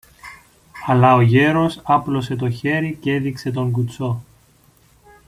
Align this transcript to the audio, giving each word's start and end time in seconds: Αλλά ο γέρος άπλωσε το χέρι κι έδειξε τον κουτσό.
Αλλά 0.85 1.15
ο 1.15 1.21
γέρος 1.21 1.79
άπλωσε 1.83 2.35
το 2.35 2.49
χέρι 2.49 2.93
κι 2.95 3.09
έδειξε 3.11 3.51
τον 3.51 3.71
κουτσό. 3.71 4.23